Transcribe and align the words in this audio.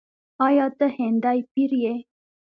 “آیا 0.47 0.65
ته 0.77 0.85
هندی 0.97 1.39
پیر 1.51 1.71
یې؟” 1.83 1.95